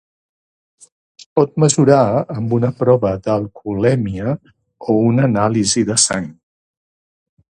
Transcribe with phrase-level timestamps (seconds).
[1.19, 1.97] Es pot mesurar
[2.37, 4.35] amb una prova d'alcoholèmia
[4.93, 6.29] o una anàlisi de sang.